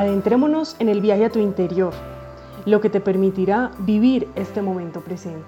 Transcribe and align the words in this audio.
Adentrémonos 0.00 0.76
en 0.78 0.88
el 0.88 1.02
viaje 1.02 1.26
a 1.26 1.30
tu 1.30 1.40
interior, 1.40 1.92
lo 2.64 2.80
que 2.80 2.88
te 2.88 3.02
permitirá 3.02 3.70
vivir 3.80 4.28
este 4.34 4.62
momento 4.62 5.02
presente. 5.02 5.44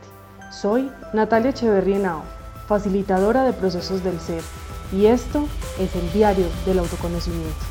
Soy 0.51 0.91
Natalia 1.15 1.53
Echeverría 1.53 2.19
facilitadora 2.67 3.45
de 3.45 3.55
procesos 3.55 4.05
del 4.05 4.21
ser, 4.21 4.43
y 4.93 5.07
esto 5.07 5.47
es 5.81 5.97
el 5.97 6.13
diario 6.13 6.45
del 6.67 6.81
autoconocimiento. 6.81 7.65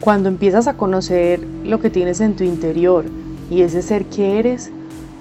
Cuando 0.00 0.28
empiezas 0.28 0.66
a 0.66 0.74
conocer 0.74 1.46
lo 1.62 1.78
que 1.78 1.90
tienes 1.90 2.20
en 2.20 2.34
tu 2.34 2.42
interior 2.42 3.04
y 3.50 3.62
ese 3.62 3.82
ser 3.82 4.06
que 4.06 4.40
eres, 4.40 4.72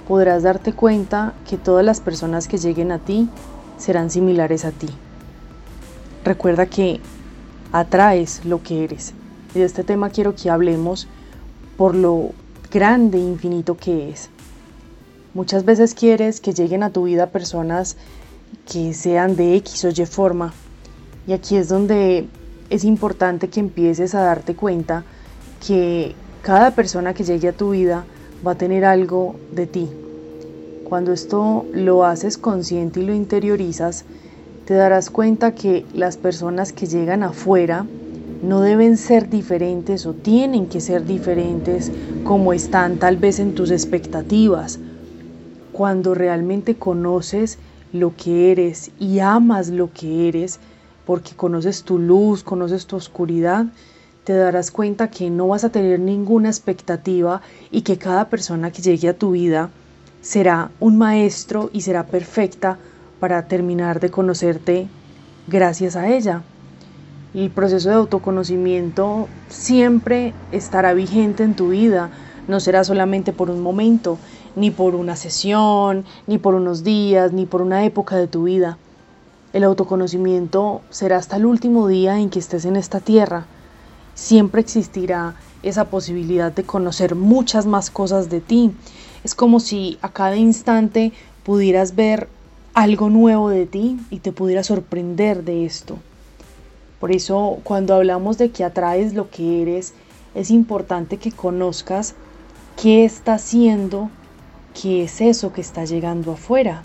podrás 0.08 0.42
darte 0.42 0.74
cuenta 0.74 1.36
que 1.48 1.58
todas 1.58 1.86
las 1.86 2.02
personas 2.02 2.48
que 2.48 2.58
lleguen 2.58 2.92
a 2.92 2.98
ti 2.98 3.30
serán 3.78 4.10
similares 4.10 4.66
a 4.66 4.72
ti. 4.72 4.90
Recuerda 6.24 6.66
que 6.66 7.00
atraes 7.72 8.46
lo 8.46 8.64
que 8.64 8.84
eres. 8.84 9.14
Y 9.54 9.60
de 9.60 9.66
este 9.66 9.84
tema 9.84 10.10
quiero 10.10 10.36
que 10.36 10.50
hablemos 10.50 11.08
por 11.78 11.96
lo 11.96 12.32
grande 12.72 13.18
e 13.18 13.22
infinito 13.22 13.76
que 13.78 14.10
es. 14.10 14.30
Muchas 15.34 15.66
veces 15.66 15.94
quieres 15.94 16.40
que 16.40 16.54
lleguen 16.54 16.84
a 16.84 16.92
tu 16.92 17.04
vida 17.04 17.28
personas 17.28 17.98
que 18.72 18.94
sean 18.94 19.36
de 19.36 19.56
X 19.56 19.86
o 19.86 19.90
Y 19.90 20.06
forma. 20.06 20.54
Y 21.28 21.34
aquí 21.34 21.56
es 21.58 21.70
donde 21.70 22.28
es 22.70 22.84
importante 22.84 23.50
que 23.50 23.60
empieces 23.60 24.16
a 24.16 24.22
darte 24.22 24.56
cuenta 24.56 25.04
que 25.66 26.16
cada 26.42 26.72
persona 26.72 27.14
que 27.14 27.24
llegue 27.24 27.50
a 27.50 27.54
tu 27.54 27.72
vida 27.72 28.06
va 28.46 28.52
a 28.52 28.56
tener 28.56 28.86
algo 28.86 29.36
de 29.52 29.68
ti. 29.68 29.90
Cuando 30.84 31.14
esto 31.14 31.66
lo 31.72 32.06
haces 32.06 32.38
consciente 32.38 33.00
y 33.00 33.06
lo 33.06 33.14
interiorizas, 33.14 34.06
te 34.66 34.74
darás 34.74 35.10
cuenta 35.10 35.56
que 35.56 35.86
las 35.94 36.18
personas 36.18 36.74
que 36.74 36.88
llegan 36.88 37.24
afuera 37.24 37.88
no 38.42 38.60
deben 38.62 38.98
ser 38.98 39.30
diferentes 39.30 40.06
o 40.06 40.14
tienen 40.14 40.68
que 40.68 40.82
ser 40.82 41.06
diferentes 41.06 41.92
como 42.24 42.54
están 42.54 42.98
tal 42.98 43.18
vez 43.18 43.40
en 43.40 43.54
tus 43.54 43.72
expectativas. 43.72 44.80
Cuando 45.72 46.14
realmente 46.14 46.76
conoces 46.76 47.58
lo 47.94 48.14
que 48.16 48.52
eres 48.52 48.92
y 49.00 49.20
amas 49.20 49.70
lo 49.70 49.92
que 49.94 50.28
eres, 50.28 50.60
porque 51.06 51.36
conoces 51.36 51.84
tu 51.84 51.98
luz, 51.98 52.44
conoces 52.44 52.88
tu 52.88 52.98
oscuridad, 52.98 53.68
te 54.26 54.34
darás 54.34 54.72
cuenta 54.72 55.10
que 55.10 55.30
no 55.30 55.48
vas 55.48 55.64
a 55.64 55.72
tener 55.72 56.00
ninguna 56.00 56.50
expectativa 56.50 57.42
y 57.72 57.82
que 57.82 57.98
cada 57.98 58.30
persona 58.30 58.72
que 58.72 58.82
llegue 58.82 59.10
a 59.10 59.18
tu 59.18 59.32
vida 59.32 59.72
será 60.24 60.72
un 60.80 60.98
maestro 60.98 61.70
y 61.74 61.82
será 61.82 62.08
perfecta 62.08 62.78
para 63.20 63.48
terminar 63.48 64.00
de 64.00 64.10
conocerte 64.10 64.88
gracias 65.48 65.98
a 65.98 66.08
ella. 66.08 66.44
El 67.34 67.52
proceso 67.52 67.90
de 67.90 67.96
autoconocimiento 67.96 69.28
siempre 69.50 70.34
estará 70.54 70.94
vigente 70.94 71.44
en 71.44 71.56
tu 71.56 71.70
vida, 71.70 72.10
no 72.48 72.62
será 72.62 72.86
solamente 72.86 73.34
por 73.34 73.50
un 73.50 73.62
momento, 73.62 74.18
ni 74.56 74.72
por 74.72 74.96
una 74.96 75.18
sesión, 75.18 76.06
ni 76.26 76.38
por 76.38 76.56
unos 76.56 76.84
días, 76.84 77.34
ni 77.34 77.46
por 77.46 77.62
una 77.62 77.84
época 77.84 78.16
de 78.16 78.28
tu 78.28 78.44
vida. 78.44 78.78
El 79.52 79.66
autoconocimiento 79.66 80.82
será 80.90 81.18
hasta 81.18 81.36
el 81.36 81.46
último 81.46 81.88
día 81.88 82.20
en 82.20 82.30
que 82.30 82.40
estés 82.40 82.64
en 82.64 82.78
esta 82.78 83.02
tierra 83.02 83.46
siempre 84.14 84.62
existirá 84.62 85.36
esa 85.64 85.86
posibilidad 85.86 86.52
de 86.52 86.64
conocer 86.64 87.16
muchas 87.16 87.66
más 87.66 87.90
cosas 87.90 88.30
de 88.30 88.42
ti. 88.42 88.72
Es 89.24 89.36
como 89.36 89.60
si 89.60 89.98
a 90.02 90.10
cada 90.10 90.36
instante 90.36 91.14
pudieras 91.44 91.96
ver 91.96 92.28
algo 92.74 93.10
nuevo 93.10 93.50
de 93.50 93.66
ti 93.66 94.00
y 94.10 94.20
te 94.20 94.32
pudieras 94.32 94.68
sorprender 94.68 95.44
de 95.44 95.66
esto. 95.66 95.98
Por 97.00 97.12
eso 97.12 97.60
cuando 97.64 97.96
hablamos 97.96 98.38
de 98.38 98.52
que 98.52 98.64
atraes 98.64 99.14
lo 99.14 99.30
que 99.30 99.62
eres, 99.62 99.94
es 100.36 100.50
importante 100.52 101.18
que 101.18 101.32
conozcas 101.32 102.16
qué 102.82 103.06
está 103.06 103.36
haciendo, 103.36 104.10
qué 104.80 105.04
es 105.04 105.22
eso 105.22 105.54
que 105.54 105.62
está 105.62 105.86
llegando 105.86 106.32
afuera. 106.32 106.84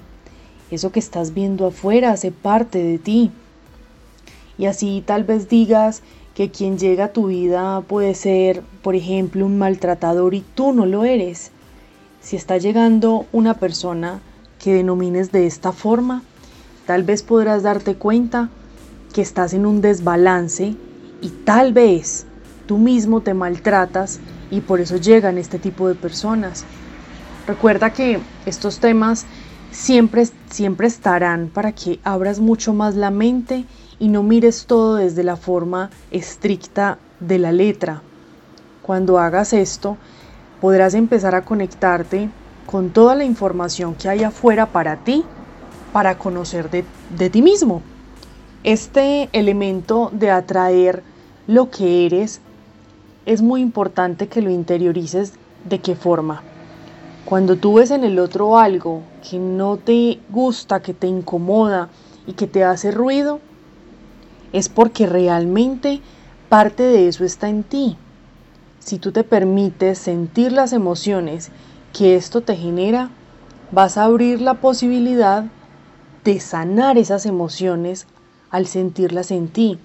Eso 0.70 0.92
que 0.92 1.00
estás 1.00 1.32
viendo 1.32 1.66
afuera 1.66 2.10
hace 2.10 2.30
parte 2.30 2.82
de 2.82 2.98
ti. 2.98 3.30
Y 4.58 4.66
así 4.66 5.02
tal 5.06 5.24
vez 5.24 5.48
digas, 5.48 6.02
que 6.38 6.52
quien 6.52 6.78
llega 6.78 7.06
a 7.06 7.12
tu 7.12 7.26
vida 7.26 7.80
puede 7.80 8.14
ser, 8.14 8.62
por 8.82 8.94
ejemplo, 8.94 9.44
un 9.44 9.58
maltratador 9.58 10.34
y 10.34 10.44
tú 10.54 10.72
no 10.72 10.86
lo 10.86 11.04
eres. 11.04 11.50
Si 12.20 12.36
está 12.36 12.58
llegando 12.58 13.26
una 13.32 13.54
persona 13.54 14.20
que 14.60 14.72
denomines 14.72 15.32
de 15.32 15.48
esta 15.48 15.72
forma, 15.72 16.22
tal 16.86 17.02
vez 17.02 17.24
podrás 17.24 17.64
darte 17.64 17.96
cuenta 17.96 18.50
que 19.12 19.20
estás 19.20 19.52
en 19.52 19.66
un 19.66 19.80
desbalance 19.80 20.76
y 21.20 21.28
tal 21.44 21.72
vez 21.72 22.24
tú 22.66 22.78
mismo 22.78 23.20
te 23.20 23.34
maltratas 23.34 24.20
y 24.48 24.60
por 24.60 24.78
eso 24.80 24.96
llegan 24.96 25.38
este 25.38 25.58
tipo 25.58 25.88
de 25.88 25.96
personas. 25.96 26.64
Recuerda 27.48 27.92
que 27.92 28.20
estos 28.46 28.78
temas 28.78 29.26
siempre, 29.72 30.28
siempre 30.50 30.86
estarán 30.86 31.48
para 31.48 31.72
que 31.72 31.98
abras 32.04 32.38
mucho 32.38 32.74
más 32.74 32.94
la 32.94 33.10
mente 33.10 33.64
y 33.98 34.08
no 34.08 34.22
mires 34.22 34.66
todo 34.66 34.96
desde 34.96 35.24
la 35.24 35.36
forma 35.36 35.90
estricta 36.10 36.98
de 37.20 37.38
la 37.38 37.52
letra. 37.52 38.02
Cuando 38.82 39.18
hagas 39.18 39.52
esto, 39.52 39.96
podrás 40.60 40.94
empezar 40.94 41.34
a 41.34 41.44
conectarte 41.44 42.30
con 42.66 42.90
toda 42.90 43.14
la 43.14 43.24
información 43.24 43.94
que 43.94 44.08
hay 44.08 44.24
afuera 44.24 44.66
para 44.66 44.96
ti, 44.96 45.24
para 45.92 46.18
conocer 46.18 46.70
de, 46.70 46.84
de 47.16 47.30
ti 47.30 47.42
mismo. 47.42 47.82
Este 48.64 49.28
elemento 49.32 50.10
de 50.12 50.30
atraer 50.30 51.02
lo 51.46 51.70
que 51.70 52.06
eres 52.06 52.40
es 53.26 53.42
muy 53.42 53.60
importante 53.60 54.28
que 54.28 54.42
lo 54.42 54.50
interiorices 54.50 55.32
de 55.68 55.80
qué 55.80 55.94
forma. 55.94 56.42
Cuando 57.24 57.56
tú 57.56 57.74
ves 57.74 57.90
en 57.90 58.04
el 58.04 58.18
otro 58.18 58.58
algo 58.58 59.02
que 59.28 59.38
no 59.38 59.76
te 59.76 60.18
gusta, 60.30 60.80
que 60.80 60.94
te 60.94 61.06
incomoda 61.06 61.90
y 62.26 62.32
que 62.32 62.46
te 62.46 62.64
hace 62.64 62.90
ruido, 62.90 63.40
es 64.52 64.68
porque 64.68 65.06
realmente 65.06 66.00
parte 66.48 66.82
de 66.82 67.08
eso 67.08 67.24
está 67.24 67.48
en 67.48 67.62
ti. 67.62 67.96
Si 68.78 68.98
tú 68.98 69.12
te 69.12 69.24
permites 69.24 69.98
sentir 69.98 70.52
las 70.52 70.72
emociones 70.72 71.50
que 71.92 72.16
esto 72.16 72.40
te 72.40 72.56
genera, 72.56 73.10
vas 73.70 73.98
a 73.98 74.04
abrir 74.04 74.40
la 74.40 74.54
posibilidad 74.54 75.44
de 76.24 76.40
sanar 76.40 76.98
esas 76.98 77.26
emociones 77.26 78.06
al 78.50 78.66
sentirlas 78.66 79.30
en 79.30 79.48
ti. 79.48 79.78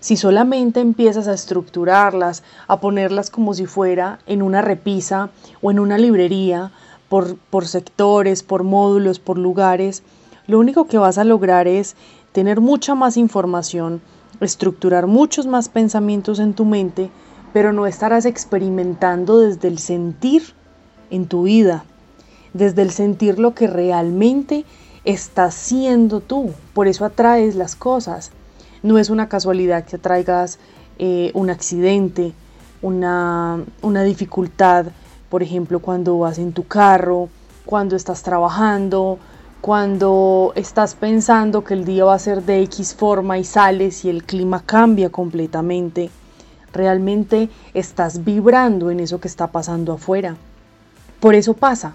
Si 0.00 0.16
solamente 0.16 0.80
empiezas 0.80 1.28
a 1.28 1.34
estructurarlas, 1.34 2.42
a 2.66 2.80
ponerlas 2.80 3.30
como 3.30 3.54
si 3.54 3.66
fuera 3.66 4.18
en 4.26 4.42
una 4.42 4.60
repisa 4.60 5.30
o 5.60 5.70
en 5.70 5.78
una 5.78 5.98
librería, 5.98 6.72
por, 7.08 7.36
por 7.36 7.68
sectores, 7.68 8.42
por 8.42 8.64
módulos, 8.64 9.18
por 9.18 9.36
lugares, 9.36 10.02
lo 10.46 10.58
único 10.58 10.86
que 10.86 10.96
vas 10.96 11.18
a 11.18 11.24
lograr 11.24 11.68
es 11.68 11.94
tener 12.32 12.60
mucha 12.60 12.94
más 12.94 13.16
información, 13.16 14.00
estructurar 14.40 15.06
muchos 15.06 15.46
más 15.46 15.68
pensamientos 15.68 16.38
en 16.38 16.54
tu 16.54 16.64
mente, 16.64 17.10
pero 17.52 17.72
no 17.72 17.86
estarás 17.86 18.24
experimentando 18.24 19.38
desde 19.38 19.68
el 19.68 19.78
sentir 19.78 20.42
en 21.10 21.26
tu 21.26 21.44
vida, 21.44 21.84
desde 22.54 22.82
el 22.82 22.90
sentir 22.90 23.38
lo 23.38 23.54
que 23.54 23.66
realmente 23.66 24.64
estás 25.04 25.54
siendo 25.54 26.20
tú. 26.20 26.50
Por 26.72 26.88
eso 26.88 27.04
atraes 27.04 27.54
las 27.54 27.76
cosas. 27.76 28.30
No 28.82 28.98
es 28.98 29.10
una 29.10 29.28
casualidad 29.28 29.84
que 29.84 29.96
atraigas 29.96 30.58
eh, 30.98 31.30
un 31.34 31.50
accidente, 31.50 32.32
una, 32.80 33.62
una 33.82 34.02
dificultad, 34.02 34.86
por 35.28 35.42
ejemplo, 35.42 35.80
cuando 35.80 36.18
vas 36.18 36.38
en 36.38 36.52
tu 36.52 36.66
carro, 36.66 37.28
cuando 37.64 37.96
estás 37.96 38.22
trabajando, 38.22 39.18
cuando 39.62 40.52
estás 40.56 40.96
pensando 40.96 41.62
que 41.62 41.74
el 41.74 41.84
día 41.84 42.04
va 42.04 42.14
a 42.14 42.18
ser 42.18 42.42
de 42.42 42.62
X 42.62 42.96
forma 42.96 43.38
y 43.38 43.44
sales 43.44 44.04
y 44.04 44.10
el 44.10 44.24
clima 44.24 44.60
cambia 44.66 45.08
completamente, 45.08 46.10
realmente 46.72 47.48
estás 47.72 48.24
vibrando 48.24 48.90
en 48.90 48.98
eso 48.98 49.20
que 49.20 49.28
está 49.28 49.46
pasando 49.46 49.92
afuera. 49.92 50.34
Por 51.20 51.36
eso 51.36 51.54
pasa, 51.54 51.94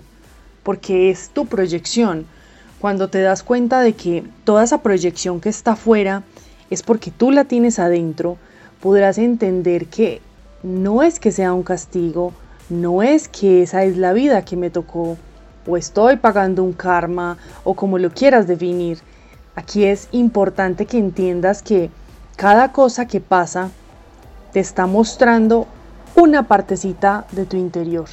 porque 0.64 1.12
es 1.12 1.30
tu 1.32 1.46
proyección. 1.46 2.26
Cuando 2.80 3.10
te 3.10 3.20
das 3.20 3.44
cuenta 3.44 3.82
de 3.82 3.92
que 3.96 4.24
toda 4.46 4.64
esa 4.64 4.82
proyección 4.82 5.42
que 5.42 5.50
está 5.50 5.74
afuera 5.74 6.24
es 6.70 6.84
porque 6.84 7.12
tú 7.12 7.32
la 7.32 7.44
tienes 7.44 7.80
adentro, 7.80 8.38
podrás 8.80 9.18
entender 9.18 9.88
que 9.88 10.22
no 10.64 11.04
es 11.04 11.20
que 11.20 11.34
sea 11.34 11.52
un 11.52 11.64
castigo, 11.64 12.32
no 12.70 13.04
es 13.04 13.28
que 13.28 13.62
esa 13.64 13.84
es 13.84 13.98
la 13.98 14.14
vida 14.14 14.46
que 14.46 14.56
me 14.56 14.70
tocó 14.70 15.18
o 15.68 15.78
estoy 15.78 16.18
pagando 16.18 16.64
un 16.64 16.74
karma 16.74 17.38
o 17.64 17.74
como 17.74 17.98
lo 17.98 18.10
quieras 18.10 18.48
definir. 18.48 19.00
Aquí 19.56 19.86
es 19.86 20.08
importante 20.12 20.86
que 20.86 20.98
entiendas 20.98 21.62
que 21.62 21.90
cada 22.36 22.72
cosa 22.72 23.08
que 23.08 23.20
pasa 23.20 23.70
te 24.54 24.60
está 24.60 24.86
mostrando 24.86 25.68
una 26.16 26.44
partecita 26.48 27.26
de 27.32 27.46
tu 27.46 27.58
interior. 27.58 28.08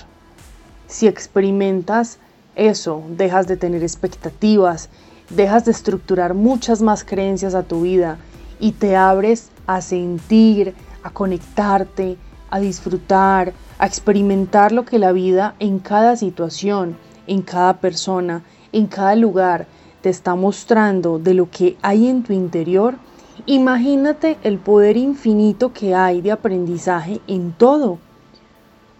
Si 0.86 1.06
experimentas 1.06 2.18
eso, 2.56 3.02
dejas 3.08 3.46
de 3.46 3.56
tener 3.56 3.82
expectativas, 3.82 4.88
dejas 5.30 5.64
de 5.64 5.72
estructurar 5.72 6.34
muchas 6.34 6.82
más 6.82 7.04
creencias 7.04 7.54
a 7.54 7.62
tu 7.62 7.82
vida 7.82 8.18
y 8.60 8.72
te 8.72 8.96
abres 8.96 9.50
a 9.66 9.80
sentir, 9.80 10.74
a 11.02 11.10
conectarte, 11.10 12.16
a 12.50 12.60
disfrutar, 12.60 13.52
a 13.78 13.86
experimentar 13.86 14.72
lo 14.72 14.84
que 14.84 14.98
la 14.98 15.12
vida 15.12 15.54
en 15.58 15.78
cada 15.78 16.16
situación, 16.16 16.96
en 17.26 17.42
cada 17.42 17.80
persona, 17.80 18.42
en 18.72 18.86
cada 18.86 19.14
lugar 19.16 19.66
te 20.00 20.10
está 20.10 20.34
mostrando 20.34 21.18
de 21.18 21.34
lo 21.34 21.50
que 21.50 21.76
hay 21.80 22.08
en 22.08 22.22
tu 22.22 22.32
interior, 22.32 22.96
imagínate 23.46 24.36
el 24.42 24.58
poder 24.58 24.96
infinito 24.96 25.72
que 25.72 25.94
hay 25.94 26.20
de 26.20 26.32
aprendizaje 26.32 27.20
en 27.26 27.52
todo. 27.52 27.98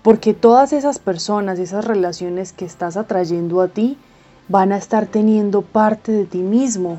Porque 0.02 0.34
todas 0.34 0.72
esas 0.72 0.98
personas, 0.98 1.58
esas 1.58 1.84
relaciones 1.84 2.52
que 2.52 2.64
estás 2.64 2.96
atrayendo 2.96 3.60
a 3.60 3.68
ti, 3.68 3.98
van 4.48 4.72
a 4.72 4.76
estar 4.76 5.06
teniendo 5.06 5.62
parte 5.62 6.12
de 6.12 6.24
ti 6.24 6.38
mismo. 6.38 6.96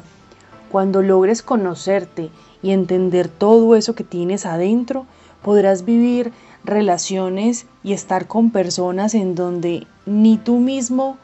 Cuando 0.71 1.01
logres 1.01 1.41
conocerte 1.41 2.29
y 2.61 2.71
entender 2.71 3.27
todo 3.27 3.75
eso 3.75 3.95
que 3.95 4.03
tienes 4.03 4.45
adentro, 4.45 5.05
podrás 5.43 5.85
vivir 5.85 6.31
relaciones 6.65 7.67
y 7.83 7.93
estar 7.93 8.27
con 8.27 8.51
personas 8.51 9.13
en 9.13 9.35
donde 9.35 9.87
ni 10.05 10.37
tú 10.37 10.57
mismo 10.57 11.17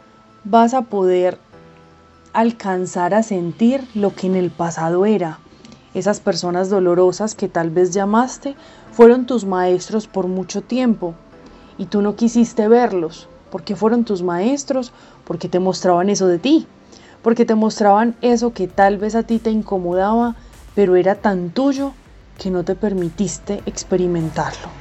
vas 0.44 0.74
a 0.74 0.84
poder 0.84 1.38
alcanzar 2.34 3.14
a 3.14 3.24
sentir 3.24 3.86
lo 3.94 4.16
que 4.16 4.28
en 4.28 4.36
el 4.36 4.52
pasado 4.52 5.06
era. 5.06 5.40
Esas 5.94 6.20
personas 6.20 6.70
dolorosas 6.70 7.36
que 7.36 7.50
tal 7.50 7.70
vez 7.70 7.92
llamaste 7.92 8.56
fueron 8.92 9.26
tus 9.26 9.46
maestros 9.46 10.08
por 10.08 10.28
mucho 10.28 10.62
tiempo 10.62 11.16
y 11.78 11.86
tú 11.86 12.02
no 12.02 12.16
quisiste 12.16 12.68
verlos. 12.68 13.28
porque 13.50 13.76
fueron 13.76 14.06
tus 14.06 14.24
maestros? 14.24 14.94
Porque 15.26 15.50
te 15.50 15.60
mostraban 15.60 16.10
eso 16.10 16.28
de 16.28 16.40
ti. 16.40 16.68
Porque 17.22 17.44
te 17.44 17.54
mostraban 17.54 18.16
eso 18.22 18.54
que 18.54 18.70
tal 18.70 18.98
vez 18.98 19.14
a 19.14 19.24
ti 19.24 19.40
te 19.40 19.52
incomodaba, 19.52 20.38
pero 20.74 20.96
era 20.96 21.16
tan 21.16 21.50
tuyo 21.50 21.92
que 22.38 22.50
no 22.50 22.64
te 22.64 22.76
permitiste 22.76 23.62
experimentarlo. 23.66 24.81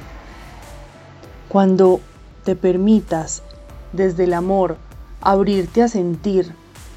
Cuando 1.51 1.99
te 2.45 2.55
permitas 2.55 3.43
desde 3.91 4.23
el 4.23 4.33
amor 4.33 4.77
abrirte 5.19 5.83
a 5.83 5.89
sentir 5.89 6.53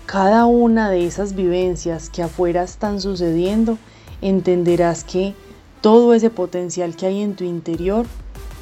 cada 0.07 0.47
una 0.47 0.91
de 0.91 1.09
esas 1.09 1.35
vivencias 1.35 2.09
que 2.09 2.23
afuera 2.23 2.63
están 2.63 3.01
sucediendo, 3.01 3.79
entenderás 4.23 5.03
que 5.03 5.35
todo 5.81 6.15
ese 6.15 6.31
potencial 6.31 6.95
que 6.95 7.07
hay 7.07 7.23
en 7.23 7.35
tu 7.35 7.43
interior, 7.43 8.07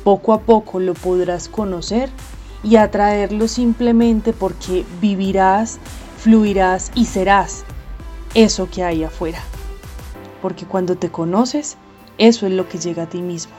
poco 0.03 0.33
a 0.33 0.41
poco 0.41 0.81
lo 0.81 0.95
podrás 0.95 1.51
conocer 1.51 2.09
y 2.65 2.77
atraerlo 2.77 3.47
simplemente 3.47 4.33
porque 4.33 4.87
vivirás, 4.99 5.79
fluirás 6.17 6.91
y 6.95 7.05
serás 7.05 7.65
eso 8.33 8.67
que 8.71 8.83
hay 8.83 9.05
afuera. 9.05 9.43
Porque 10.41 10.65
cuando 10.65 10.97
te 10.97 11.11
conoces, 11.11 11.77
eso 12.17 12.47
es 12.47 12.53
lo 12.53 12.67
que 12.67 12.79
llega 12.79 13.03
a 13.03 13.11
ti 13.11 13.21
mismo. 13.21 13.53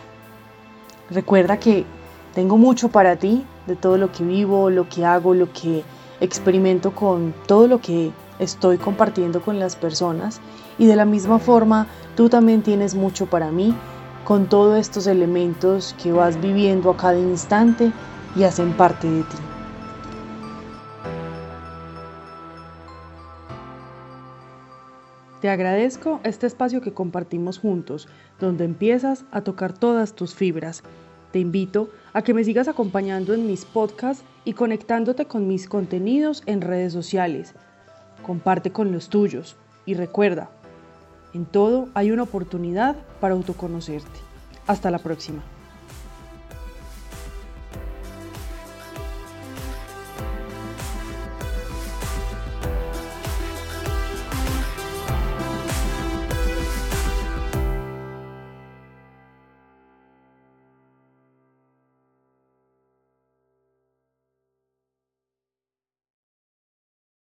Recuerda 1.12 1.59
que 1.59 1.86
tengo 2.33 2.57
mucho 2.57 2.89
para 2.89 3.15
ti 3.15 3.45
de 3.68 3.75
todo 3.75 3.97
lo 3.97 4.12
que 4.12 4.24
vivo, 4.24 4.69
lo 4.69 4.89
que 4.89 5.06
hago, 5.06 5.33
lo 5.33 5.51
que 5.53 5.83
experimento 6.19 6.94
con 6.94 7.33
todo 7.47 7.68
lo 7.68 7.80
que 7.80 8.12
estoy 8.39 8.77
compartiendo 8.77 9.41
con 9.41 9.59
las 9.59 9.75
personas 9.75 10.41
y 10.77 10.88
de 10.88 10.95
la 10.95 11.06
misma 11.06 11.39
forma 11.39 11.88
tú 12.15 12.30
también 12.30 12.62
tienes 12.62 12.95
mucho 12.95 13.27
para 13.27 13.51
mí 13.51 13.75
con 14.24 14.47
todos 14.47 14.80
estos 14.80 15.07
elementos 15.07 15.95
que 16.01 16.12
vas 16.12 16.39
viviendo 16.39 16.89
a 16.89 16.97
cada 16.97 17.19
instante 17.19 17.91
y 18.36 18.44
hacen 18.44 18.74
parte 18.74 19.09
de 19.09 19.24
ti. 19.24 19.38
Te 25.41 25.50
agradezco 25.50 26.21
este 26.24 26.47
espacio 26.47 26.79
que 26.79 26.94
compartimos 26.94 27.59
juntos, 27.59 28.07
donde 28.39 28.63
empiezas 28.63 29.25
a 29.29 29.41
tocar 29.41 29.74
todas 29.74 30.13
tus 30.13 30.33
fibras. 30.33 30.83
Te 31.33 31.39
invito 31.39 31.89
a 32.13 32.21
que 32.21 32.33
me 32.33 32.44
sigas 32.44 32.68
acompañando 32.68 33.33
en 33.33 33.48
mis 33.48 33.65
podcasts 33.65 34.24
y 34.45 34.54
conectándote 34.54 35.25
con 35.25 35.48
mis 35.48 35.68
contenidos 35.68 36.44
en 36.45 36.62
redes 36.62 36.94
sociales. 36.94 37.54
Comparte 38.24 38.71
con 38.71 38.92
los 38.92 39.10
tuyos 39.10 39.56
y 39.86 39.95
recuerda, 39.95 40.50
en 41.33 41.45
todo 41.45 41.89
hay 41.94 42.12
una 42.12 42.24
oportunidad 42.24 42.95
para 43.19 43.33
autoconocerte. 43.33 44.19
Hasta 44.68 44.92
la 44.92 45.00
próxima. 45.00 45.44